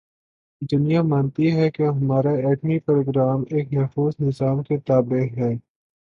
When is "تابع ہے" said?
4.87-5.51